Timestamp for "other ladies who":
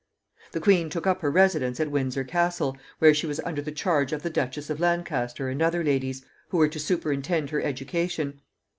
5.61-6.57